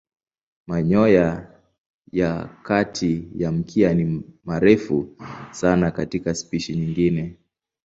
[0.67, 1.57] Manyoya
[2.11, 5.15] ya kati ya mkia ni marefu
[5.51, 7.37] sana katika spishi nyingine.